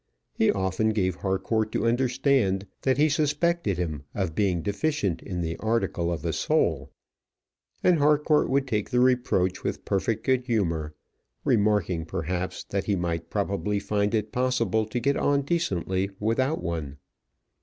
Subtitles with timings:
[0.33, 5.57] He often gave Harcourt to understand that he suspected him of being deficient in the
[5.57, 6.89] article of a soul;
[7.83, 10.95] and Harcourt would take the reproach with perfect good humour,
[11.45, 16.97] remarking, perhaps, that he might probably find it possible to get on decently without one.